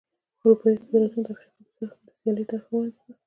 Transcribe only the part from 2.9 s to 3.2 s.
کړه.